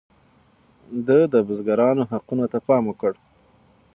[1.05, 3.13] ده د بزګرانو حقونو ته پام وکړ.